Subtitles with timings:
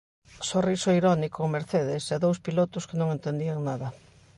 [0.49, 3.87] Sorriso irónico en Mercedes e dous pilotos que non entendían nada.